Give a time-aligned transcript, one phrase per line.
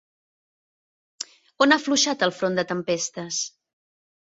[1.67, 3.47] On ha afluixat el front de tempestes?